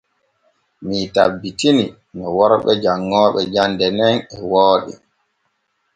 Mii 0.85 1.07
tabbitini 1.13 1.85
no 2.15 2.25
worɓe 2.37 2.71
janŋooɓe 2.83 3.41
jande 3.53 3.87
nen 3.97 4.15
e 4.35 4.37
wooɗi. 4.51 4.93